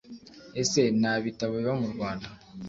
Ese 0.61 0.81
ntabitabo 0.99 1.51
biba 1.57 1.73
mu 1.81 1.87
Rwanda 1.93 2.27